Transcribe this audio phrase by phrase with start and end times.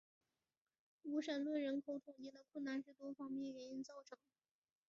[1.03, 4.31] 无神论人口统计的困难是多方面原因造成的。